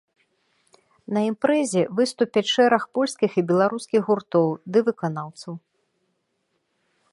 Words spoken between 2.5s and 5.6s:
шэраг польскіх і беларускіх гуртоў ды выканаўцаў.